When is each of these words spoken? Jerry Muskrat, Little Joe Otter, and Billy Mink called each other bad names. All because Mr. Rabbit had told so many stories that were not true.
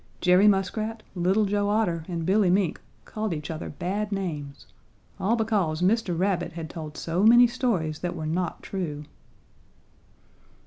Jerry 0.19 0.47
Muskrat, 0.47 1.03
Little 1.13 1.45
Joe 1.45 1.69
Otter, 1.69 2.05
and 2.07 2.25
Billy 2.25 2.49
Mink 2.49 2.81
called 3.05 3.35
each 3.35 3.51
other 3.51 3.69
bad 3.69 4.11
names. 4.11 4.65
All 5.19 5.35
because 5.35 5.83
Mr. 5.83 6.17
Rabbit 6.17 6.53
had 6.53 6.71
told 6.71 6.97
so 6.97 7.21
many 7.21 7.45
stories 7.45 7.99
that 7.99 8.15
were 8.15 8.25
not 8.25 8.63
true. 8.63 9.05